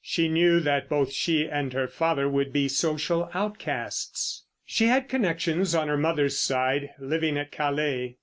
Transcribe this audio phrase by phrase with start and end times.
[0.03, 4.45] She knew that both she and her father would be social outcasts.
[4.65, 8.17] She had connections on her mother's side living at Calais.